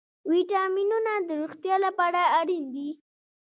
ویټامینونه 0.31 1.13
د 1.27 1.29
روغتیا 1.41 1.75
لپاره 1.85 2.21
اړین 2.39 2.65
دي 2.75 2.89